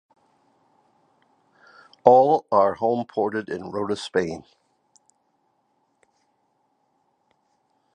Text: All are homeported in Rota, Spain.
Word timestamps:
All 2.03 2.47
are 2.51 2.77
homeported 2.77 3.49
in 3.49 3.69
Rota, 3.69 3.95
Spain. 3.95 4.43